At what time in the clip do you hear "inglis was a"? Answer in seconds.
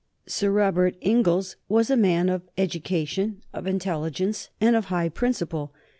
0.99-1.95